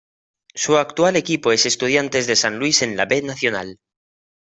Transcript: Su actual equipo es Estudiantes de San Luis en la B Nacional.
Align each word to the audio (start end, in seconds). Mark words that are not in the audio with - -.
Su 0.55 0.77
actual 0.77 1.15
equipo 1.15 1.51
es 1.51 1.67
Estudiantes 1.67 2.25
de 2.25 2.35
San 2.35 2.57
Luis 2.57 2.81
en 2.81 2.97
la 2.97 3.05
B 3.05 3.21
Nacional. 3.21 3.77